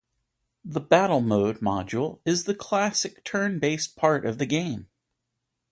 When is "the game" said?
4.39-4.87